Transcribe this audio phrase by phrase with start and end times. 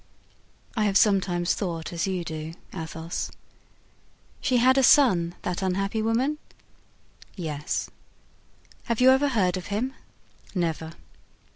[0.75, 3.29] "I have sometimes thought as you do, Athos."
[4.39, 6.39] "She had a son, that unhappy woman?"
[7.35, 7.87] "Yes."
[8.85, 9.93] "Have you ever heard of him?"
[10.55, 10.93] "Never."